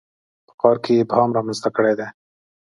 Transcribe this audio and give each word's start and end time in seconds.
په 0.47 0.53
کار 0.61 0.75
کې 0.83 0.91
یې 0.95 1.01
ابهام 1.03 1.29
رامنځته 1.37 1.69
کړی 1.75 1.93
دی. 1.99 2.07